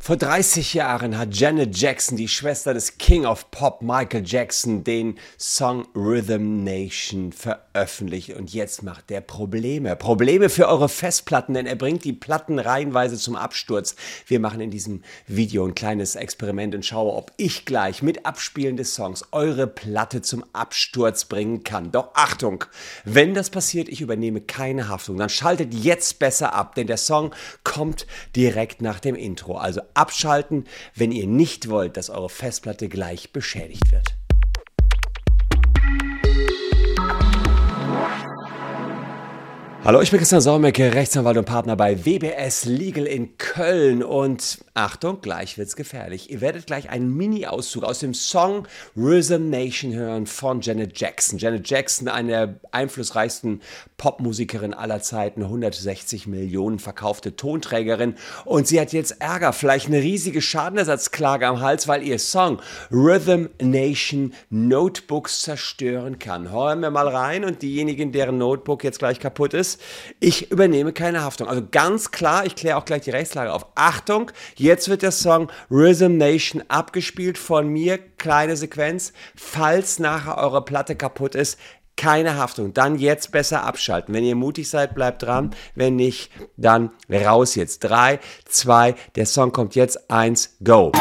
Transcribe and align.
Vor 0.00 0.16
30 0.16 0.74
Jahren 0.74 1.16
hat 1.16 1.36
Janet 1.36 1.76
Jackson, 1.76 2.16
die 2.16 2.26
Schwester 2.26 2.74
des 2.74 2.98
King 2.98 3.24
of 3.24 3.52
Pop 3.52 3.82
Michael 3.82 4.24
Jackson, 4.26 4.82
den 4.82 5.16
Song 5.38 5.86
Rhythm 5.94 6.64
Nation 6.64 7.32
veröffentlicht. 7.32 8.34
Und 8.34 8.52
jetzt 8.52 8.82
macht 8.82 9.10
der 9.10 9.20
Probleme. 9.20 9.94
Probleme 9.94 10.48
für 10.48 10.66
eure 10.66 10.88
Festplatten, 10.88 11.54
denn 11.54 11.66
er 11.66 11.76
bringt 11.76 12.02
die 12.02 12.12
Platten 12.12 12.58
reihenweise 12.58 13.16
zum 13.16 13.36
Absturz. 13.36 13.94
Wir 14.26 14.40
machen 14.40 14.60
in 14.60 14.72
diesem 14.72 15.02
Video 15.28 15.64
ein 15.64 15.76
kleines 15.76 16.16
Experiment 16.16 16.74
und 16.74 16.84
schauen, 16.84 17.14
ob 17.14 17.30
ich 17.36 17.64
gleich 17.64 18.02
mit 18.02 18.26
Abspielen 18.26 18.76
des 18.76 18.94
Songs 18.96 19.26
eure 19.30 19.68
Platte 19.68 20.20
zum 20.20 20.44
Absturz 20.52 21.26
bringen 21.26 21.62
kann. 21.62 21.92
Doch 21.92 22.08
Achtung, 22.14 22.64
wenn 23.04 23.34
das 23.34 23.50
passiert, 23.50 23.88
ich 23.88 24.00
übernehme 24.00 24.40
keine 24.40 24.88
Haftung. 24.88 25.16
Dann 25.16 25.28
schaltet 25.28 25.74
jetzt 25.74 26.18
besser 26.18 26.54
ab, 26.54 26.74
denn 26.74 26.88
der 26.88 26.96
Song 26.96 27.32
kommt 27.62 28.08
direkt 28.34 28.82
nach 28.82 28.98
dem 28.98 29.14
Intro. 29.14 29.59
Also 29.60 29.82
abschalten, 29.94 30.64
wenn 30.94 31.12
ihr 31.12 31.26
nicht 31.26 31.68
wollt, 31.68 31.96
dass 31.96 32.10
eure 32.10 32.30
Festplatte 32.30 32.88
gleich 32.88 33.32
beschädigt 33.32 33.92
wird. 33.92 34.16
Hallo, 39.82 40.02
ich 40.02 40.10
bin 40.10 40.18
Christian 40.18 40.42
Saumecke, 40.42 40.92
Rechtsanwalt 40.92 41.38
und 41.38 41.46
Partner 41.46 41.74
bei 41.74 42.04
WBS 42.04 42.66
Legal 42.66 43.06
in 43.06 43.38
Köln 43.38 44.02
und 44.02 44.62
Achtung, 44.74 45.20
gleich 45.20 45.58
wird's 45.58 45.74
gefährlich. 45.74 46.30
Ihr 46.30 46.40
werdet 46.40 46.66
gleich 46.66 46.90
einen 46.90 47.16
Mini-Auszug 47.16 47.82
aus 47.82 47.98
dem 47.98 48.14
Song 48.14 48.68
Rhythm 48.96 49.50
Nation 49.50 49.92
hören 49.92 50.26
von 50.26 50.60
Janet 50.60 50.98
Jackson. 50.98 51.38
Janet 51.38 51.68
Jackson, 51.68 52.06
eine 52.06 52.28
der 52.28 52.60
einflussreichsten 52.70 53.62
Popmusikerin 53.96 54.72
aller 54.72 55.02
Zeiten, 55.02 55.42
160 55.42 56.26
Millionen 56.26 56.78
verkaufte 56.78 57.36
Tonträgerin 57.36 58.14
und 58.44 58.66
sie 58.66 58.80
hat 58.80 58.92
jetzt 58.92 59.20
Ärger, 59.20 59.52
vielleicht 59.52 59.88
eine 59.88 59.98
riesige 59.98 60.40
Schadenersatzklage 60.40 61.46
am 61.46 61.60
Hals, 61.60 61.88
weil 61.88 62.02
ihr 62.02 62.18
Song 62.18 62.62
Rhythm 62.90 63.46
Nation 63.60 64.32
Notebooks 64.48 65.42
zerstören 65.42 66.18
kann. 66.18 66.50
Hören 66.50 66.80
wir 66.80 66.90
mal 66.90 67.08
rein 67.08 67.44
und 67.44 67.60
diejenigen, 67.60 68.12
deren 68.12 68.38
Notebook 68.38 68.84
jetzt 68.84 69.00
gleich 69.00 69.18
kaputt 69.18 69.52
ist, 69.52 69.80
ich 70.20 70.50
übernehme 70.50 70.92
keine 70.92 71.22
Haftung. 71.22 71.48
Also 71.48 71.62
ganz 71.70 72.12
klar, 72.12 72.46
ich 72.46 72.54
kläre 72.54 72.78
auch 72.78 72.84
gleich 72.84 73.02
die 73.02 73.10
Rechtslage 73.10 73.52
auf. 73.52 73.66
Achtung, 73.74 74.30
jetzt 74.54 74.69
wird 74.70 75.02
der 75.02 75.10
Song 75.10 75.50
Rhythm 75.68 76.16
Nation 76.16 76.62
abgespielt 76.68 77.38
von 77.38 77.66
mir. 77.66 77.98
Kleine 77.98 78.56
Sequenz. 78.56 79.12
Falls 79.34 79.98
nachher 79.98 80.38
eure 80.38 80.64
Platte 80.64 80.94
kaputt 80.94 81.34
ist, 81.34 81.58
keine 81.96 82.36
Haftung. 82.36 82.72
Dann 82.72 82.96
jetzt 82.96 83.32
besser 83.32 83.64
abschalten. 83.64 84.14
Wenn 84.14 84.22
ihr 84.22 84.36
mutig 84.36 84.70
seid, 84.70 84.94
bleibt 84.94 85.24
dran. 85.24 85.56
Wenn 85.74 85.96
nicht, 85.96 86.30
dann 86.56 86.90
raus 87.10 87.56
jetzt. 87.56 87.80
Drei, 87.80 88.20
zwei, 88.44 88.94
der 89.16 89.26
Song 89.26 89.50
kommt 89.50 89.74
jetzt. 89.74 90.08
Eins, 90.08 90.56
go. 90.62 90.92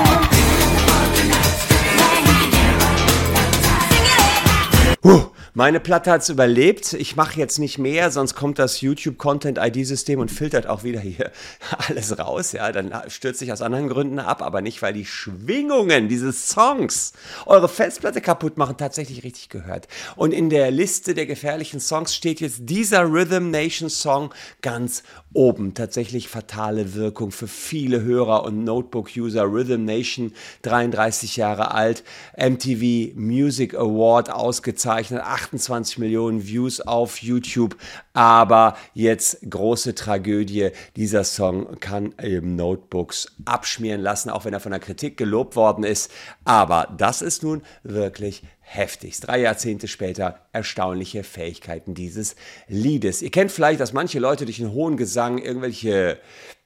Huh. 5.03 5.29
Meine 5.59 5.81
Platte 5.81 6.09
hat 6.09 6.21
es 6.21 6.29
überlebt. 6.29 6.93
Ich 6.93 7.17
mache 7.17 7.37
jetzt 7.37 7.59
nicht 7.59 7.77
mehr, 7.79 8.11
sonst 8.11 8.33
kommt 8.33 8.59
das 8.59 8.79
YouTube 8.79 9.17
Content 9.17 9.57
ID 9.57 9.85
System 9.85 10.21
und 10.21 10.31
filtert 10.31 10.67
auch 10.67 10.85
wieder 10.85 11.01
hier 11.01 11.33
alles 11.89 12.17
raus. 12.17 12.53
Ja, 12.53 12.71
dann 12.71 12.93
stürzt 13.09 13.39
sich 13.39 13.51
aus 13.51 13.61
anderen 13.61 13.89
Gründen 13.89 14.19
ab, 14.19 14.41
aber 14.41 14.61
nicht, 14.61 14.81
weil 14.81 14.93
die 14.93 15.05
Schwingungen 15.05 16.07
dieses 16.07 16.47
Songs 16.47 17.11
eure 17.45 17.67
Festplatte 17.67 18.21
kaputt 18.21 18.57
machen, 18.57 18.77
tatsächlich 18.77 19.25
richtig 19.25 19.49
gehört. 19.49 19.89
Und 20.15 20.31
in 20.31 20.49
der 20.49 20.71
Liste 20.71 21.13
der 21.13 21.25
gefährlichen 21.25 21.81
Songs 21.81 22.15
steht 22.15 22.39
jetzt 22.39 22.59
dieser 22.61 23.11
Rhythm 23.11 23.51
Nation 23.51 23.89
Song 23.89 24.33
ganz 24.61 25.03
oben. 25.33 25.73
Tatsächlich 25.73 26.29
fatale 26.29 26.93
Wirkung 26.93 27.31
für 27.31 27.49
viele 27.49 28.01
Hörer 28.01 28.45
und 28.45 28.63
Notebook-User. 28.63 29.43
Rhythm 29.43 29.83
Nation, 29.83 30.31
33 30.61 31.35
Jahre 31.35 31.71
alt, 31.71 32.05
MTV 32.37 33.13
Music 33.15 33.75
Award 33.75 34.29
ausgezeichnet, 34.29 35.21
28 35.49 35.97
Millionen 35.97 36.45
Views 36.45 36.79
auf 36.79 37.21
YouTube. 37.21 37.75
Aber 38.13 38.77
jetzt 38.93 39.39
große 39.49 39.95
Tragödie. 39.95 40.69
Dieser 40.95 41.23
Song 41.23 41.79
kann 41.79 42.13
eben 42.21 42.55
Notebooks 42.55 43.35
abschmieren 43.45 44.01
lassen, 44.01 44.29
auch 44.29 44.45
wenn 44.45 44.53
er 44.53 44.59
von 44.59 44.71
der 44.71 44.79
Kritik 44.79 45.17
gelobt 45.17 45.55
worden 45.55 45.83
ist. 45.83 46.11
Aber 46.45 46.93
das 46.97 47.21
ist 47.21 47.41
nun 47.41 47.63
wirklich 47.83 48.43
heftig. 48.59 49.19
Drei 49.19 49.41
Jahrzehnte 49.41 49.87
später 49.87 50.39
erstaunliche 50.53 51.23
Fähigkeiten 51.23 51.95
dieses 51.95 52.35
Liedes. 52.67 53.21
Ihr 53.23 53.31
kennt 53.31 53.51
vielleicht, 53.51 53.79
dass 53.79 53.93
manche 53.93 54.19
Leute 54.19 54.45
durch 54.45 54.61
einen 54.61 54.73
hohen 54.73 54.97
Gesang 54.97 55.39
irgendwelche 55.39 56.19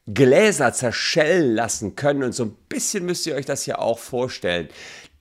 Gläser 0.05 0.73
zerschellen 0.73 1.55
lassen 1.55 1.95
können 1.95 2.23
und 2.23 2.33
so 2.33 2.43
ein 2.43 2.57
bisschen 2.67 3.05
müsst 3.05 3.25
ihr 3.25 3.35
euch 3.35 3.45
das 3.45 3.65
ja 3.65 3.79
auch 3.79 3.99
vorstellen. 3.99 4.67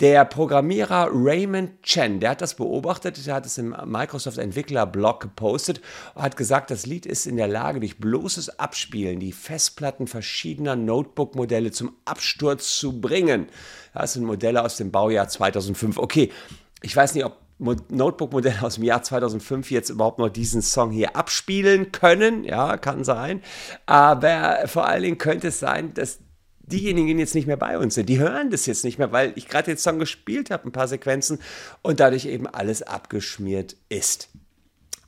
Der 0.00 0.24
Programmierer 0.24 1.10
Raymond 1.12 1.82
Chen, 1.82 2.18
der 2.18 2.30
hat 2.30 2.40
das 2.40 2.54
beobachtet, 2.54 3.24
der 3.24 3.34
hat 3.34 3.46
es 3.46 3.58
im 3.58 3.76
Microsoft 3.84 4.38
Entwickler 4.38 4.84
Blog 4.84 5.20
gepostet, 5.20 5.80
hat 6.16 6.36
gesagt, 6.36 6.70
das 6.70 6.86
Lied 6.86 7.06
ist 7.06 7.26
in 7.26 7.36
der 7.36 7.46
Lage, 7.46 7.78
durch 7.78 7.98
bloßes 7.98 8.58
Abspielen 8.58 9.20
die 9.20 9.32
Festplatten 9.32 10.08
verschiedener 10.08 10.74
Notebook-Modelle 10.74 11.70
zum 11.70 11.94
Absturz 12.04 12.76
zu 12.76 13.00
bringen. 13.00 13.46
Das 13.94 14.14
sind 14.14 14.24
Modelle 14.24 14.64
aus 14.64 14.76
dem 14.76 14.90
Baujahr 14.90 15.28
2005. 15.28 15.98
Okay, 15.98 16.32
ich 16.80 16.96
weiß 16.96 17.14
nicht, 17.14 17.24
ob 17.24 17.36
Notebook-Modelle 17.58 18.62
aus 18.62 18.74
dem 18.76 18.84
Jahr 18.84 19.02
2005 19.02 19.70
jetzt 19.70 19.90
überhaupt 19.90 20.18
noch 20.18 20.30
diesen 20.30 20.62
Song 20.62 20.90
hier 20.90 21.14
abspielen 21.14 21.92
können. 21.92 22.42
Ja, 22.44 22.76
kann 22.76 23.04
sein. 23.04 23.40
Aber 23.86 24.62
vor 24.66 24.86
allen 24.86 25.02
Dingen 25.02 25.18
könnte 25.18 25.48
es 25.48 25.60
sein, 25.60 25.94
dass 25.94 26.18
diejenigen 26.64 27.18
jetzt 27.18 27.34
nicht 27.34 27.46
mehr 27.46 27.56
bei 27.56 27.78
uns 27.78 27.94
sind. 27.94 28.08
Die 28.08 28.18
hören 28.18 28.50
das 28.50 28.66
jetzt 28.66 28.84
nicht 28.84 28.98
mehr, 28.98 29.12
weil 29.12 29.32
ich 29.36 29.48
gerade 29.48 29.66
den 29.66 29.78
Song 29.78 29.98
gespielt 29.98 30.50
habe, 30.50 30.68
ein 30.68 30.72
paar 30.72 30.88
Sequenzen 30.88 31.38
und 31.82 32.00
dadurch 32.00 32.26
eben 32.26 32.46
alles 32.46 32.82
abgeschmiert 32.82 33.76
ist. 33.88 34.28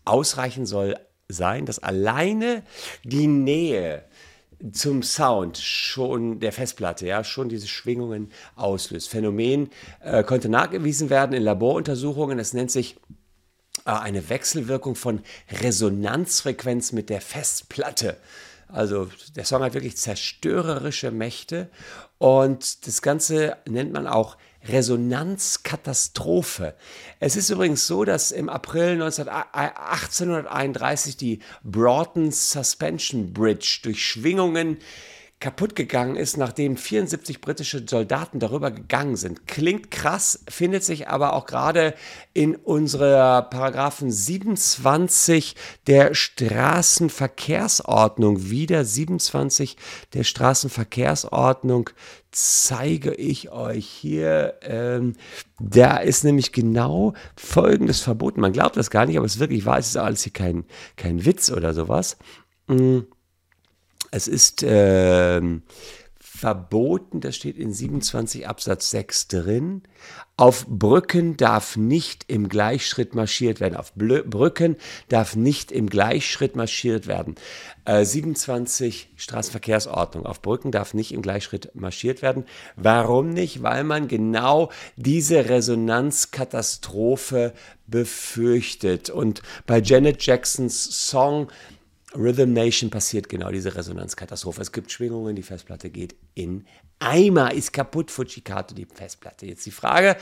Ausreichend 0.04 0.69
soll 0.69 0.97
sein, 1.28 1.66
dass 1.66 1.78
alleine 1.78 2.62
die 3.04 3.26
Nähe 3.26 4.04
zum 4.72 5.03
Sound 5.03 5.59
schon 5.59 6.41
der 6.41 6.53
Festplatte, 6.53 7.06
ja, 7.06 7.25
schon 7.25 7.48
diese 7.48 7.69
Schwingungen 7.69 8.31
auslöst. 8.56 9.09
Phänomen 9.09 9.71
äh, 10.00 10.22
konnte 10.22 10.48
nachgewiesen 10.48 11.10
werden 11.10 11.34
in 11.34 11.42
Laboruntersuchungen. 11.42 12.38
Es 12.38 12.53
nennt 12.53 12.71
sich 12.71 12.97
äh, 13.84 13.91
eine 13.91 14.28
Wechselwirkung 14.28 14.94
von 14.94 15.21
Resonanzfrequenz 15.60 16.92
mit 16.92 17.10
der 17.10 17.21
Festplatte. 17.21 18.16
Also 18.74 19.08
der 19.36 19.44
Song 19.44 19.62
hat 19.62 19.74
wirklich 19.74 19.96
zerstörerische 19.96 21.12
Mächte 21.12 21.70
und 22.18 22.88
das 22.88 23.02
Ganze 23.02 23.56
nennt 23.68 23.92
man 23.92 24.08
auch 24.08 24.36
Resonanzkatastrophe. 24.66 26.74
Es 27.20 27.36
ist 27.36 27.50
übrigens 27.50 27.86
so, 27.86 28.04
dass 28.04 28.32
im 28.32 28.48
April 28.48 29.00
1831 29.00 31.16
die 31.16 31.38
Broughton 31.62 32.32
Suspension 32.32 33.32
Bridge 33.32 33.78
durch 33.84 34.04
Schwingungen 34.04 34.78
kaputt 35.41 35.75
gegangen 35.77 36.17
ist, 36.17 36.39
nachdem 36.39 36.77
74 36.77 37.41
britische 37.41 37.84
Soldaten 37.87 38.39
darüber 38.39 38.71
gegangen 38.71 39.17
sind. 39.17 39.47
Klingt 39.47 39.91
krass, 39.91 40.45
findet 40.49 40.84
sich 40.84 41.09
aber 41.09 41.33
auch 41.34 41.47
gerade 41.47 41.95
in 42.33 42.56
unserer 42.56 43.43
Paragraphen 43.43 44.11
27 44.11 45.55
der 45.87 46.15
Straßenverkehrsordnung 46.15 48.49
wieder. 48.49 48.87
27 48.87 49.77
der 50.15 50.25
Straßenverkehrsordnung 50.25 51.91
zeige 52.31 53.12
ich 53.15 53.51
euch 53.51 53.87
hier. 53.87 54.55
Ähm, 54.62 55.12
da 55.61 55.99
ist 55.99 56.25
nämlich 56.25 56.53
genau 56.53 57.12
Folgendes 57.37 58.01
verboten. 58.01 58.41
Man 58.41 58.53
glaubt 58.53 58.78
das 58.78 58.91
gar 58.91 59.05
nicht, 59.05 59.19
aber 59.19 59.27
es 59.27 59.34
ist 59.34 59.41
wirklich 59.41 59.66
wahr. 59.66 59.78
Es 59.78 59.89
ist 59.89 59.97
alles 59.97 60.22
hier 60.22 60.33
kein, 60.33 60.65
kein 60.97 61.27
Witz 61.27 61.51
oder 61.51 61.75
sowas. 61.75 62.16
Mhm 62.66 63.09
es 64.14 64.28
ist 64.28 64.62
äh, 64.62 65.41
verboten, 66.20 67.20
das 67.20 67.34
steht 67.34 67.59
in 67.59 67.72
27 67.72 68.47
Absatz 68.47 68.91
6 68.91 69.27
drin. 69.27 69.83
Auf 70.36 70.68
Brücken 70.68 71.36
darf 71.36 71.77
nicht 71.77 72.27
im 72.28 72.48
Gleichschritt 72.48 73.16
marschiert 73.16 73.59
werden. 73.59 73.77
Auf 73.77 73.92
Blö 73.94 74.22
Brücken 74.22 74.77
darf 75.09 75.34
nicht 75.34 75.72
im 75.72 75.89
Gleichschritt 75.89 76.54
marschiert 76.54 77.09
werden. 77.09 77.34
Äh, 77.86 78.04
27 78.04 79.09
Straßenverkehrsordnung. 79.16 80.27
Auf 80.27 80.42
Brücken 80.42 80.71
darf 80.71 80.94
nicht 80.94 81.12
im 81.12 81.22
Gleichschritt 81.22 81.74
marschiert 81.74 82.22
werden. 82.22 82.44
Warum 82.77 83.30
nicht? 83.30 83.65
Weil 83.65 83.83
man 83.83 84.06
genau 84.06 84.71
diese 84.94 85.48
Resonanzkatastrophe 85.48 87.53
befürchtet. 87.89 89.10
Und 89.10 89.42
bei 89.66 89.80
Janet 89.80 90.24
Jacksons 90.24 91.09
Song 91.09 91.48
Rhythm 92.16 92.53
Nation 92.53 92.91
passiert 92.91 93.28
genau 93.28 93.51
diese 93.51 93.75
Resonanzkatastrophe. 93.75 94.61
Es 94.61 94.72
gibt 94.72 94.93
Schwingungen, 94.93 95.37
die 95.37 95.43
Festplatte 95.43 95.91
geht 95.91 96.15
in 96.34 96.65
Eimer, 97.01 97.53
ist 97.53 97.72
kaputt, 97.72 98.11
Fujikato, 98.11 98.75
die 98.75 98.87
Festplatte. 98.87 99.47
Jetzt 99.47 99.66
die 99.66 99.71
Frage, 99.71 100.16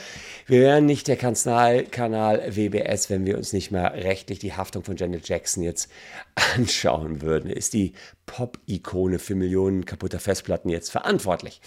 wir 0.47 0.61
wären 0.61 0.85
nicht 0.85 1.07
der 1.07 1.17
Kanal, 1.17 1.85
WBS, 2.55 3.09
wenn 3.09 3.25
wir 3.25 3.37
uns 3.37 3.53
nicht 3.53 3.71
mehr 3.71 3.93
rechtlich 3.93 4.39
die 4.39 4.53
Haftung 4.53 4.83
von 4.83 4.97
Janet 4.97 5.27
Jackson 5.27 5.63
jetzt 5.63 5.89
anschauen 6.55 7.21
würden. 7.21 7.49
Ist 7.49 7.73
die 7.73 7.93
Pop-Ikone 8.25 9.19
für 9.19 9.35
Millionen 9.35 9.85
kaputter 9.85 10.19
Festplatten 10.19 10.69
jetzt 10.69 10.91
verantwortlich? 10.91 11.61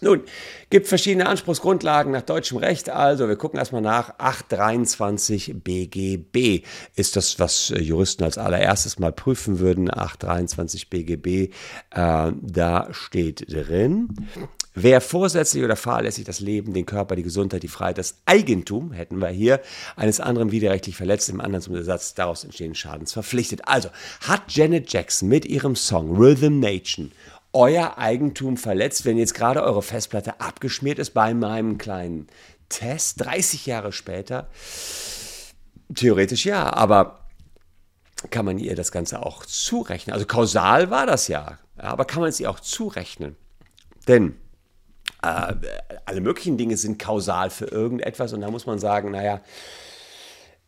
Nun, 0.00 0.22
gibt 0.68 0.86
verschiedene 0.88 1.26
Anspruchsgrundlagen 1.26 2.12
nach 2.12 2.22
deutschem 2.22 2.58
Recht. 2.58 2.90
Also, 2.90 3.28
wir 3.28 3.36
gucken 3.36 3.58
erstmal 3.58 3.82
nach. 3.82 4.18
823 4.18 5.54
BGB 5.62 6.64
ist 6.94 7.16
das, 7.16 7.38
was 7.38 7.70
äh, 7.70 7.80
Juristen 7.80 8.24
als 8.24 8.38
allererstes 8.38 8.98
mal 8.98 9.12
prüfen 9.12 9.58
würden. 9.58 9.90
823 9.90 10.90
BGB, 10.90 11.26
äh, 11.26 12.32
da 12.32 12.88
steht 12.90 13.50
drin. 13.50 14.08
Wer 14.78 15.00
vorsätzlich 15.00 15.64
oder 15.64 15.74
fahrlässig 15.74 16.26
das 16.26 16.40
Leben, 16.40 16.74
den 16.74 16.84
Körper, 16.84 17.16
die 17.16 17.22
Gesundheit, 17.22 17.62
die 17.62 17.68
Freiheit, 17.68 17.96
das 17.96 18.16
Eigentum, 18.26 18.92
hätten 18.92 19.22
wir 19.22 19.28
hier, 19.28 19.62
eines 19.96 20.20
anderen 20.20 20.52
widerrechtlich 20.52 20.94
verletzt, 20.94 21.30
im 21.30 21.40
anderen 21.40 21.62
zum 21.62 21.74
Ersatz 21.74 22.12
daraus 22.12 22.44
entstehenden 22.44 22.74
Schadens 22.74 23.14
verpflichtet. 23.14 23.62
Also 23.64 23.88
hat 24.20 24.42
Janet 24.48 24.92
Jackson 24.92 25.30
mit 25.30 25.46
ihrem 25.46 25.76
Song 25.76 26.14
Rhythm 26.14 26.60
Nation 26.60 27.10
euer 27.52 27.98
Eigentum 27.98 28.56
verletzt, 28.56 29.04
wenn 29.04 29.16
jetzt 29.16 29.34
gerade 29.34 29.62
eure 29.62 29.82
Festplatte 29.82 30.40
abgeschmiert 30.40 30.98
ist 30.98 31.10
bei 31.10 31.34
meinem 31.34 31.78
kleinen 31.78 32.26
Test, 32.68 33.24
30 33.24 33.66
Jahre 33.66 33.92
später? 33.92 34.48
Theoretisch 35.94 36.44
ja, 36.44 36.72
aber 36.72 37.26
kann 38.30 38.44
man 38.44 38.58
ihr 38.58 38.74
das 38.74 38.92
Ganze 38.92 39.24
auch 39.24 39.44
zurechnen? 39.46 40.14
Also 40.14 40.26
kausal 40.26 40.90
war 40.90 41.06
das 41.06 41.28
ja, 41.28 41.58
aber 41.76 42.04
kann 42.04 42.20
man 42.20 42.28
es 42.28 42.40
ihr 42.40 42.50
auch 42.50 42.60
zurechnen? 42.60 43.36
Denn 44.08 44.36
äh, 45.22 45.54
alle 46.04 46.20
möglichen 46.20 46.56
Dinge 46.56 46.76
sind 46.76 46.98
kausal 46.98 47.50
für 47.50 47.66
irgendetwas 47.66 48.32
und 48.32 48.40
da 48.40 48.50
muss 48.50 48.66
man 48.66 48.78
sagen, 48.78 49.10
naja, 49.10 49.40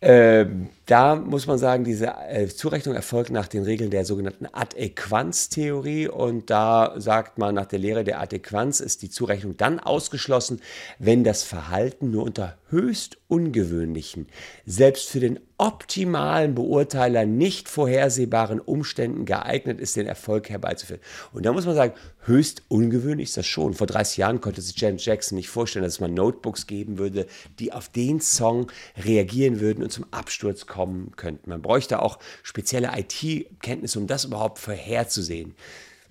äh, 0.00 0.46
da 0.88 1.17
muss 1.17 1.46
man 1.46 1.58
sagen, 1.58 1.85
diese 1.85 2.14
äh, 2.31 2.49
Zurechnung 2.49 2.94
erfolgt 2.94 3.31
nach 3.31 3.46
den 3.46 3.62
Regeln 3.62 3.90
der 3.90 4.06
sogenannten 4.06 4.46
Adäquanztheorie 4.46 6.08
und 6.08 6.49
da 6.49 6.94
sagt 6.96 7.37
man, 7.37 7.55
nach 7.55 7.67
der 7.67 7.79
Lehre 7.79 8.05
der 8.05 8.20
Adäquanz 8.20 8.81
ist 8.81 9.02
die 9.02 9.11
Zurechnung 9.11 9.58
dann 9.58 9.81
ausgeschlossen, 9.81 10.62
wenn 10.99 11.25
das 11.25 11.43
Verhalten 11.43 12.11
nur 12.11 12.23
unter 12.23 12.56
höchst 12.70 13.19
ungewöhnlichen, 13.29 14.29
selbst 14.64 15.11
für 15.11 15.20
den 15.20 15.40
optimalen 15.58 16.55
Beurteiler 16.55 17.26
nicht 17.26 17.69
vorhersehbaren 17.69 18.61
Umständen 18.61 19.25
geeignet 19.26 19.81
ist, 19.81 19.96
den 19.96 20.06
Erfolg 20.06 20.49
herbeizuführen. 20.49 21.02
Und 21.32 21.44
da 21.44 21.52
muss 21.52 21.67
man 21.67 21.75
sagen, 21.75 21.94
höchst 22.20 22.62
ungewöhnlich 22.69 23.31
ist 23.31 23.37
das 23.37 23.46
schon. 23.46 23.75
Vor 23.75 23.87
30 23.87 24.19
Jahren 24.19 24.40
konnte 24.40 24.62
sich 24.62 24.79
Janet 24.81 25.05
Jackson 25.05 25.37
nicht 25.37 25.49
vorstellen, 25.49 25.82
dass 25.82 25.94
es 25.94 26.00
mal 26.00 26.08
Notebooks 26.08 26.67
geben 26.67 26.99
würde, 26.99 27.26
die 27.58 27.73
auf 27.73 27.88
den 27.88 28.20
Song 28.20 28.70
reagieren 29.05 29.61
würden 29.61 29.82
und 29.82 29.90
zum 29.90 30.06
Absturz 30.12 30.67
kommen 30.67 30.77
könnten. 31.16 31.50
Man 31.50 31.62
bräuchte 31.62 32.02
auch 32.02 32.19
spezielle 32.42 32.90
IT-Kenntnisse, 32.96 33.98
um 33.98 34.06
das 34.06 34.25
überhaupt 34.25 34.58
vorherzusehen. 34.58 35.54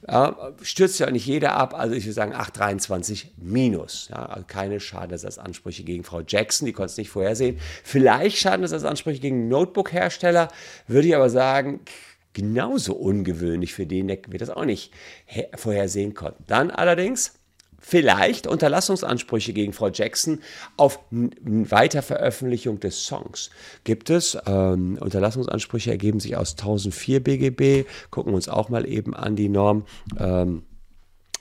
Ja, 0.08 0.54
stürzt 0.62 1.00
ja 1.00 1.10
nicht 1.10 1.26
jeder 1.26 1.54
ab, 1.54 1.74
also 1.74 1.96
ich 1.96 2.06
würde 2.06 2.14
sagen 2.14 2.34
823 2.34 3.34
minus. 3.38 4.10
Ja, 4.10 4.28
also 4.28 4.46
keine 4.48 4.80
Schadensersatzansprüche 4.80 5.84
gegen 5.84 6.04
Frau 6.04 6.22
Jackson, 6.26 6.68
die 6.68 6.74
konnte 6.74 6.92
es 6.92 6.98
nicht 6.98 7.10
vorhersehen. 7.10 7.60
Vielleicht 7.84 8.38
Schadensersatzansprüche 8.38 9.20
gegen 9.20 9.48
Notebook-Hersteller, 9.48 10.50
würde 10.88 11.08
ich 11.08 11.16
aber 11.16 11.32
sagen, 11.32 11.80
genauso 12.34 12.94
ungewöhnlich 12.94 13.74
für 13.74 13.88
den, 13.88 14.08
der 14.08 14.20
wir 14.28 14.38
das 14.38 14.52
auch 14.52 14.66
nicht 14.66 14.94
vorhersehen 15.56 16.14
konnten. 16.14 16.44
Dann 16.46 16.70
allerdings 16.70 17.37
vielleicht 17.80 18.48
Unterlassungsansprüche 18.48 19.54
gegen 19.54 19.74
Frau 19.74 19.90
Jackson 19.90 20.40
auf 20.76 21.00
Weiterveröffentlichung 21.12 22.80
des 22.80 23.06
Songs. 23.06 23.50
Gibt 23.84 24.10
es 24.10 24.38
ähm, 24.46 24.98
Unterlassungsansprüche, 25.00 25.92
ergeben 25.92 26.20
sich 26.20 26.36
aus 26.36 26.52
1004 26.52 27.24
BGB, 27.24 27.88
gucken 28.10 28.34
wir 28.34 28.36
uns 28.36 28.50
auch 28.50 28.70
mal 28.70 28.88
eben 28.88 29.16
an 29.16 29.36
die 29.36 29.50
Norm. 29.50 29.86
Ähm, 30.20 30.64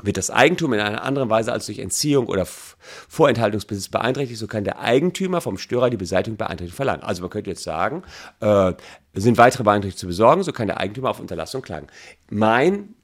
wird 0.02 0.18
das 0.18 0.30
Eigentum 0.30 0.74
in 0.74 0.80
einer 0.80 1.02
anderen 1.02 1.30
Weise 1.30 1.52
als 1.52 1.66
durch 1.66 1.78
Entziehung 1.78 2.26
oder 2.26 2.46
Vorenthaltungsbesitz 2.46 3.88
beeinträchtigt, 3.88 4.38
so 4.38 4.46
kann 4.46 4.64
der 4.64 4.78
Eigentümer 4.78 5.40
vom 5.40 5.56
Störer 5.56 5.88
die 5.88 5.96
Beseitigung 5.96 6.36
beeinträchtigt 6.36 6.76
verlangen. 6.76 7.02
Also 7.02 7.22
man 7.22 7.30
könnte 7.30 7.50
jetzt 7.50 7.62
sagen, 7.62 8.02
äh, 8.40 8.74
sind 9.14 9.38
weitere 9.38 9.62
Beeinträchtigungen 9.62 9.98
zu 9.98 10.06
besorgen, 10.06 10.42
so 10.42 10.52
kann 10.52 10.66
der 10.66 10.78
Eigentümer 10.78 11.10
auf 11.10 11.20
Unterlassung 11.20 11.62
klagen. 11.62 11.86
Mein 12.28 12.94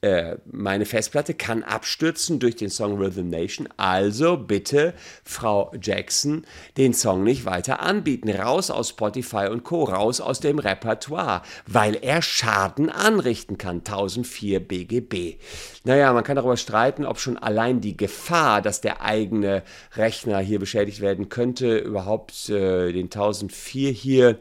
äh, 0.00 0.36
meine 0.46 0.86
Festplatte 0.86 1.34
kann 1.34 1.64
abstürzen 1.64 2.38
durch 2.38 2.54
den 2.54 2.70
Song 2.70 2.98
Rhythm 2.98 3.28
Nation. 3.28 3.68
Also 3.76 4.36
bitte, 4.36 4.94
Frau 5.24 5.72
Jackson, 5.80 6.46
den 6.76 6.94
Song 6.94 7.24
nicht 7.24 7.44
weiter 7.44 7.80
anbieten. 7.80 8.30
Raus 8.30 8.70
aus 8.70 8.90
Spotify 8.90 9.48
und 9.50 9.64
Co., 9.64 9.84
raus 9.84 10.20
aus 10.20 10.38
dem 10.38 10.60
Repertoire, 10.60 11.42
weil 11.66 11.96
er 12.00 12.22
Schaden 12.22 12.90
anrichten 12.90 13.58
kann. 13.58 13.78
1004 13.78 14.60
BGB. 14.60 15.40
Naja, 15.82 16.12
man 16.12 16.22
kann 16.22 16.36
darüber 16.36 16.56
streiten, 16.56 17.04
ob 17.04 17.18
schon 17.18 17.36
allein 17.36 17.80
die 17.80 17.96
Gefahr, 17.96 18.62
dass 18.62 18.80
der 18.80 19.02
eigene 19.02 19.64
Rechner 19.96 20.38
hier 20.38 20.60
beschädigt 20.60 21.00
werden 21.00 21.28
könnte, 21.28 21.76
überhaupt 21.76 22.48
äh, 22.50 22.92
den 22.92 23.06
1004 23.06 23.90
hier 23.90 24.38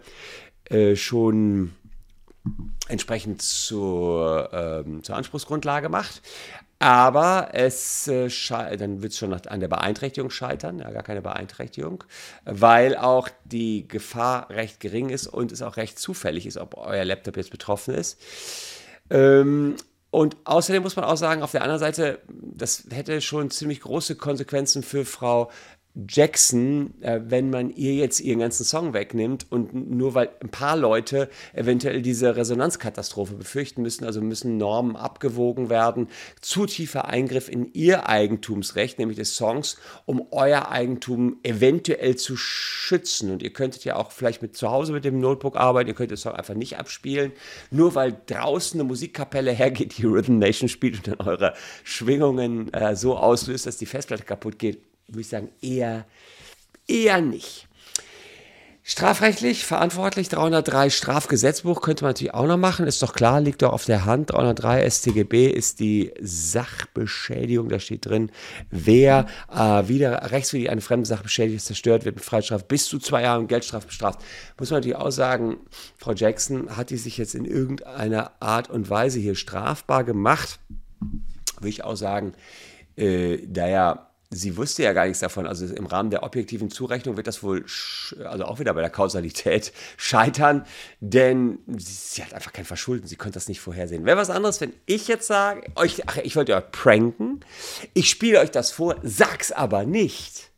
äh, 0.69 0.95
schon 0.95 1.71
entsprechend 2.87 3.41
zur, 3.41 4.49
ähm, 4.53 5.03
zur 5.03 5.15
Anspruchsgrundlage 5.15 5.89
macht. 5.89 6.21
Aber 6.79 7.49
es 7.53 8.07
äh, 8.07 8.29
dann 8.77 9.01
wird 9.01 9.11
es 9.11 9.17
schon 9.17 9.33
an 9.33 9.59
der 9.59 9.67
Beeinträchtigung 9.67 10.29
scheitern, 10.29 10.77
ja, 10.77 10.91
gar 10.91 11.01
keine 11.01 11.23
Beeinträchtigung, 11.23 12.03
weil 12.45 12.95
auch 12.95 13.29
die 13.45 13.87
Gefahr 13.87 14.49
recht 14.51 14.79
gering 14.79 15.09
ist 15.09 15.25
und 15.25 15.51
es 15.51 15.63
auch 15.63 15.77
recht 15.77 15.97
zufällig 15.97 16.45
ist, 16.45 16.57
ob 16.57 16.77
euer 16.77 17.03
Laptop 17.03 17.35
jetzt 17.37 17.49
betroffen 17.49 17.95
ist. 17.95 18.19
Ähm, 19.09 19.75
und 20.11 20.37
außerdem 20.45 20.83
muss 20.83 20.95
man 20.95 21.05
auch 21.05 21.17
sagen, 21.17 21.41
auf 21.41 21.51
der 21.51 21.63
anderen 21.63 21.79
Seite, 21.79 22.19
das 22.27 22.85
hätte 22.91 23.21
schon 23.21 23.49
ziemlich 23.51 23.81
große 23.81 24.15
Konsequenzen 24.15 24.83
für 24.83 25.03
Frau 25.03 25.51
Jackson, 26.07 26.93
äh, 27.01 27.21
wenn 27.25 27.49
man 27.49 27.71
ihr 27.71 27.95
jetzt 27.95 28.19
ihren 28.19 28.39
ganzen 28.39 28.63
Song 28.63 28.93
wegnimmt 28.93 29.47
und 29.49 29.73
nur 29.73 30.13
weil 30.13 30.29
ein 30.41 30.49
paar 30.49 30.77
Leute 30.77 31.27
eventuell 31.53 32.01
diese 32.01 32.35
Resonanzkatastrophe 32.35 33.33
befürchten 33.33 33.81
müssen, 33.81 34.05
also 34.05 34.21
müssen 34.21 34.57
Normen 34.57 34.95
abgewogen 34.95 35.69
werden, 35.69 36.07
zu 36.39 36.67
tiefer 36.67 37.05
Eingriff 37.05 37.49
in 37.49 37.73
ihr 37.73 38.07
Eigentumsrecht, 38.07 38.99
nämlich 38.99 39.17
des 39.17 39.35
Songs, 39.35 39.77
um 40.05 40.27
euer 40.31 40.69
Eigentum 40.69 41.37
eventuell 41.41 42.15
zu 42.15 42.37
schützen. 42.37 43.31
Und 43.31 43.41
ihr 43.41 43.51
könntet 43.51 43.83
ja 43.83 43.95
auch 43.95 44.11
vielleicht 44.11 44.43
mit 44.43 44.55
zu 44.55 44.69
Hause 44.69 44.93
mit 44.93 45.03
dem 45.03 45.19
Notebook 45.19 45.55
arbeiten, 45.55 45.89
ihr 45.89 45.95
könnt 45.95 46.11
den 46.11 46.17
Song 46.17 46.33
einfach 46.33 46.53
nicht 46.53 46.77
abspielen, 46.77 47.31
nur 47.71 47.95
weil 47.95 48.15
draußen 48.27 48.79
eine 48.79 48.87
Musikkapelle 48.87 49.51
hergeht, 49.57 49.97
die 49.97 50.05
Rhythm 50.05 50.37
Nation 50.37 50.69
spielt 50.69 50.97
und 50.97 51.07
dann 51.07 51.27
eure 51.27 51.53
Schwingungen 51.83 52.71
äh, 52.71 52.95
so 52.95 53.17
auslöst, 53.17 53.65
dass 53.65 53.77
die 53.77 53.87
Festplatte 53.87 54.23
kaputt 54.23 54.59
geht 54.59 54.79
würde 55.07 55.21
ich 55.21 55.29
sagen, 55.29 55.49
eher, 55.61 56.05
eher 56.87 57.21
nicht. 57.21 57.67
Strafrechtlich 58.89 59.65
verantwortlich 59.65 60.29
303 60.29 60.89
Strafgesetzbuch 60.89 61.81
könnte 61.81 62.05
man 62.05 62.11
natürlich 62.11 62.33
auch 62.33 62.47
noch 62.47 62.55
machen, 62.55 62.87
ist 62.87 63.03
doch 63.03 63.11
klar, 63.11 63.41
liegt 63.41 63.61
doch 63.61 63.73
auf 63.73 63.83
der 63.83 64.05
Hand. 64.05 64.31
303 64.31 64.89
StGB 64.89 65.49
ist 65.49 65.81
die 65.81 66.13
Sachbeschädigung, 66.21 67.67
da 67.67 67.81
steht 67.81 68.05
drin, 68.05 68.31
wer 68.71 69.25
äh, 69.53 69.89
wieder 69.89 70.31
rechtswidrig 70.31 70.69
eine 70.69 70.79
fremde 70.79 71.05
Sache 71.05 71.23
beschädigt, 71.23 71.65
zerstört, 71.65 72.05
wird 72.05 72.15
mit 72.15 72.23
Freiheitsstrafe 72.23 72.63
bis 72.65 72.85
zu 72.85 72.97
zwei 72.99 73.23
Jahren 73.23 73.47
Geldstrafe 73.47 73.87
bestraft. 73.87 74.21
Muss 74.57 74.69
man 74.69 74.77
natürlich 74.77 74.95
auch 74.95 75.11
sagen, 75.11 75.57
Frau 75.97 76.13
Jackson 76.13 76.77
hat 76.77 76.89
die 76.89 76.95
sich 76.95 77.17
jetzt 77.17 77.35
in 77.35 77.43
irgendeiner 77.43 78.31
Art 78.39 78.69
und 78.69 78.89
Weise 78.89 79.19
hier 79.19 79.35
strafbar 79.35 80.05
gemacht. 80.05 80.61
Würde 81.57 81.67
ich 81.67 81.83
auch 81.83 81.97
sagen, 81.97 82.35
äh, 82.95 83.39
da 83.45 83.67
ja 83.67 84.06
sie 84.29 84.57
wusste 84.57 84.83
ja 84.83 84.93
gar 84.93 85.05
nichts 85.05 85.19
davon. 85.19 85.47
Also 85.47 85.65
im 85.73 85.85
Rahmen 85.85 86.09
der 86.09 86.23
objektiven 86.23 86.69
Zurechnung 86.69 87.17
wird 87.17 87.27
das 87.27 87.43
wohl, 87.43 87.65
also 88.23 88.45
auch 88.45 88.59
wieder 88.59 88.73
bei 88.73 88.81
der 88.81 88.89
Kausalität 88.89 89.71
scheitern, 89.97 90.65
denn 90.99 91.59
sie 91.77 92.23
hat 92.23 92.33
einfach 92.33 92.53
kein 92.53 92.65
Verschulden. 92.65 93.07
Sie 93.07 93.15
konnte 93.15 93.35
das 93.35 93.47
nicht 93.47 93.61
vorhersehen. 93.61 94.05
Wäre 94.05 94.17
was 94.17 94.29
anderes, 94.29 94.61
wenn 94.61 94.73
ich 94.85 95.07
jetzt 95.07 95.27
sage, 95.27 95.63
euch, 95.75 96.07
ach, 96.07 96.17
ich 96.17 96.35
wollte 96.35 96.55
euch 96.55 96.71
pranken, 96.71 97.41
ich 97.93 98.09
spiele 98.09 98.39
euch 98.39 98.51
das 98.51 98.71
vor, 98.71 98.95
sag's 99.03 99.51
aber 99.51 99.85
nicht. 99.85 100.51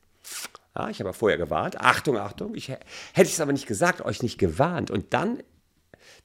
Ja, 0.75 0.89
ich 0.89 0.99
habe 0.99 1.13
vorher 1.13 1.38
gewarnt. 1.38 1.79
Achtung, 1.81 2.17
Achtung. 2.17 2.55
Ich, 2.55 2.69
hätte 2.69 2.83
ich 3.15 3.33
es 3.33 3.41
aber 3.41 3.51
nicht 3.51 3.67
gesagt, 3.67 4.01
euch 4.01 4.23
nicht 4.23 4.38
gewarnt. 4.38 4.91
Und 4.91 5.13
dann 5.13 5.39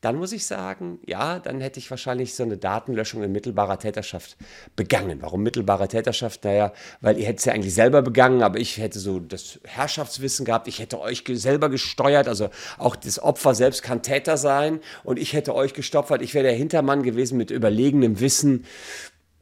dann 0.04 0.16
muss 0.16 0.32
ich 0.32 0.44
sagen, 0.44 0.98
ja, 1.06 1.38
dann 1.38 1.62
hätte 1.62 1.78
ich 1.78 1.90
wahrscheinlich 1.90 2.34
so 2.34 2.42
eine 2.42 2.58
Datenlöschung 2.58 3.22
in 3.22 3.32
mittelbarer 3.32 3.78
Täterschaft 3.78 4.36
begangen. 4.76 5.22
Warum 5.22 5.42
mittelbare 5.42 5.88
Täterschaft? 5.88 6.44
Naja, 6.44 6.74
weil 7.00 7.18
ihr 7.18 7.24
hättet 7.24 7.38
es 7.38 7.44
ja 7.46 7.54
eigentlich 7.54 7.72
selber 7.72 8.02
begangen, 8.02 8.42
aber 8.42 8.58
ich 8.58 8.76
hätte 8.76 8.98
so 8.98 9.18
das 9.18 9.60
Herrschaftswissen 9.64 10.44
gehabt, 10.44 10.68
ich 10.68 10.78
hätte 10.78 11.00
euch 11.00 11.24
selber 11.26 11.70
gesteuert, 11.70 12.28
also 12.28 12.50
auch 12.76 12.96
das 12.96 13.18
Opfer 13.18 13.54
selbst 13.54 13.82
kann 13.82 14.02
Täter 14.02 14.36
sein 14.36 14.80
und 15.04 15.18
ich 15.18 15.32
hätte 15.32 15.54
euch 15.54 15.72
gestopfert, 15.72 16.20
ich 16.20 16.34
wäre 16.34 16.44
der 16.44 16.54
Hintermann 16.54 17.02
gewesen 17.02 17.38
mit 17.38 17.50
überlegenem 17.50 18.20
Wissen. 18.20 18.66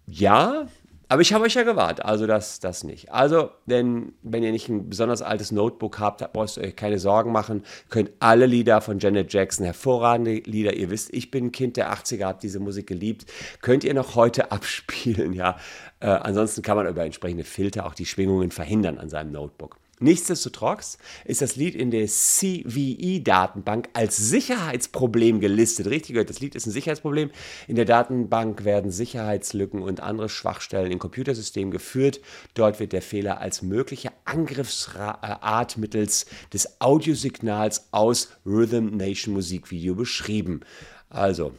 Ja, 0.06 0.68
aber 1.12 1.20
ich 1.20 1.34
habe 1.34 1.44
euch 1.44 1.52
ja 1.52 1.62
gewarnt, 1.62 2.02
also 2.02 2.26
das, 2.26 2.58
das 2.58 2.84
nicht. 2.84 3.12
Also, 3.12 3.50
denn 3.66 4.14
wenn 4.22 4.42
ihr 4.42 4.50
nicht 4.50 4.70
ein 4.70 4.88
besonders 4.88 5.20
altes 5.20 5.52
Notebook 5.52 5.98
habt, 5.98 6.32
braucht 6.32 6.56
ihr 6.56 6.62
euch 6.62 6.74
keine 6.74 6.98
Sorgen 6.98 7.32
machen. 7.32 7.64
Könnt 7.90 8.12
alle 8.18 8.46
Lieder 8.46 8.80
von 8.80 8.98
Janet 8.98 9.30
Jackson, 9.30 9.66
hervorragende 9.66 10.36
Lieder, 10.36 10.72
ihr 10.72 10.88
wisst, 10.88 11.12
ich 11.12 11.30
bin 11.30 11.48
ein 11.48 11.52
Kind 11.52 11.76
der 11.76 11.92
80er, 11.92 12.24
habe 12.24 12.38
diese 12.40 12.60
Musik 12.60 12.86
geliebt, 12.86 13.26
könnt 13.60 13.84
ihr 13.84 13.92
noch 13.92 14.14
heute 14.14 14.52
abspielen, 14.52 15.34
ja. 15.34 15.58
Äh, 16.00 16.06
ansonsten 16.06 16.62
kann 16.62 16.78
man 16.78 16.86
über 16.86 17.04
entsprechende 17.04 17.44
Filter 17.44 17.84
auch 17.84 17.92
die 17.92 18.06
Schwingungen 18.06 18.50
verhindern 18.50 18.96
an 18.96 19.10
seinem 19.10 19.32
Notebook. 19.32 19.81
Nichtsdestotrotz 20.02 20.98
ist 21.24 21.42
das 21.42 21.54
Lied 21.54 21.76
in 21.76 21.92
der 21.92 22.08
CVE-Datenbank 22.08 23.88
als 23.92 24.16
Sicherheitsproblem 24.16 25.38
gelistet. 25.38 25.86
Richtig 25.86 26.14
gehört, 26.14 26.28
das 26.28 26.40
Lied 26.40 26.56
ist 26.56 26.66
ein 26.66 26.72
Sicherheitsproblem. 26.72 27.30
In 27.68 27.76
der 27.76 27.84
Datenbank 27.84 28.64
werden 28.64 28.90
Sicherheitslücken 28.90 29.80
und 29.80 30.00
andere 30.00 30.28
Schwachstellen 30.28 30.90
im 30.90 30.98
Computersystem 30.98 31.70
geführt. 31.70 32.20
Dort 32.54 32.80
wird 32.80 32.92
der 32.92 33.00
Fehler 33.00 33.40
als 33.40 33.62
mögliche 33.62 34.10
Angriffsart 34.24 35.78
mittels 35.78 36.26
des 36.52 36.80
Audiosignals 36.80 37.86
aus 37.92 38.30
Rhythm 38.44 38.96
Nation 38.96 39.34
Musikvideo 39.34 39.94
beschrieben. 39.94 40.62
Also, 41.10 41.54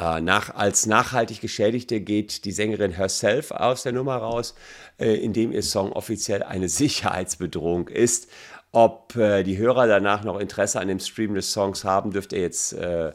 nach, 0.00 0.54
als 0.54 0.86
nachhaltig 0.86 1.40
Geschädigte 1.40 2.00
geht 2.00 2.44
die 2.44 2.52
Sängerin 2.52 2.92
herself 2.92 3.50
aus 3.50 3.82
der 3.82 3.92
Nummer 3.92 4.16
raus, 4.16 4.54
äh, 4.98 5.14
indem 5.14 5.50
ihr 5.50 5.62
Song 5.62 5.90
offiziell 5.90 6.44
eine 6.44 6.68
Sicherheitsbedrohung 6.68 7.88
ist. 7.88 8.28
Ob 8.70 9.16
äh, 9.16 9.42
die 9.42 9.58
Hörer 9.58 9.86
danach 9.86 10.22
noch 10.22 10.38
Interesse 10.38 10.78
an 10.78 10.88
dem 10.88 11.00
Stream 11.00 11.34
des 11.34 11.52
Songs 11.52 11.84
haben, 11.84 12.12
dürft 12.12 12.32
ihr 12.32 12.40
jetzt 12.40 12.74
äh, 12.74 13.08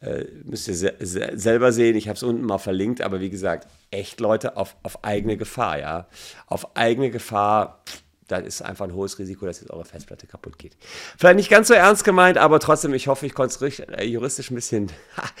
äh, 0.00 0.24
müsst 0.44 0.68
ihr 0.68 0.74
se 0.76 0.94
se 1.00 1.32
selber 1.34 1.72
sehen. 1.72 1.96
Ich 1.96 2.08
habe 2.08 2.16
es 2.16 2.22
unten 2.22 2.44
mal 2.46 2.58
verlinkt, 2.58 3.02
aber 3.02 3.20
wie 3.20 3.28
gesagt, 3.28 3.66
echt 3.90 4.20
Leute 4.20 4.56
auf, 4.56 4.76
auf 4.82 5.04
eigene 5.04 5.36
Gefahr, 5.36 5.78
ja. 5.78 6.06
Auf 6.46 6.74
eigene 6.76 7.10
Gefahr. 7.10 7.82
Pff, 7.86 8.02
dann 8.30 8.44
ist 8.44 8.62
einfach 8.62 8.84
ein 8.86 8.94
hohes 8.94 9.18
Risiko, 9.18 9.46
dass 9.46 9.60
jetzt 9.60 9.70
eure 9.70 9.84
Festplatte 9.84 10.26
kaputt 10.26 10.58
geht. 10.58 10.76
Vielleicht 11.16 11.36
nicht 11.36 11.50
ganz 11.50 11.68
so 11.68 11.74
ernst 11.74 12.04
gemeint, 12.04 12.38
aber 12.38 12.60
trotzdem, 12.60 12.94
ich 12.94 13.08
hoffe, 13.08 13.26
ich 13.26 13.34
konnte 13.34 13.64
es 13.66 13.78
äh, 13.80 14.04
juristisch 14.04 14.50
ein 14.50 14.54
bisschen 14.54 14.90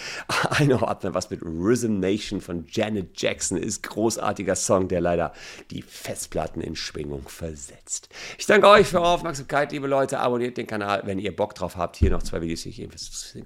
einordnen, 0.50 1.14
was 1.14 1.30
mit 1.30 1.42
Rhythm 1.42 2.00
Nation 2.00 2.40
von 2.40 2.66
Janet 2.68 3.20
Jackson 3.20 3.58
ist. 3.58 3.82
Großartiger 3.82 4.56
Song, 4.56 4.88
der 4.88 5.00
leider 5.00 5.32
die 5.70 5.82
Festplatten 5.82 6.60
in 6.60 6.76
Schwingung 6.76 7.28
versetzt. 7.28 8.08
Ich 8.38 8.46
danke 8.46 8.68
euch 8.68 8.88
für 8.88 9.00
eure 9.00 9.08
Aufmerksamkeit, 9.08 9.72
liebe 9.72 9.86
Leute. 9.86 10.20
Abonniert 10.20 10.56
den 10.56 10.66
Kanal, 10.66 11.02
wenn 11.04 11.18
ihr 11.18 11.34
Bock 11.34 11.54
drauf 11.54 11.76
habt. 11.76 11.96
Hier 11.96 12.10
noch 12.10 12.22
zwei 12.22 12.40
Videos, 12.40 12.62
die 12.62 12.70
ich 12.70 12.80
ebenfalls 12.80 13.36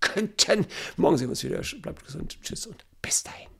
könnten. 0.00 0.66
Morgen 0.96 1.16
sehen 1.16 1.28
wir 1.28 1.30
uns 1.30 1.44
wieder. 1.44 1.60
Bleibt 1.80 2.04
gesund. 2.04 2.38
Tschüss 2.42 2.66
und 2.66 2.84
bis 3.02 3.22
dahin. 3.22 3.53